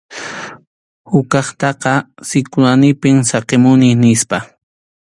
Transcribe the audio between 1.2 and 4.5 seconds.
kaqtaqa Sikwanipim saqimuni nispa.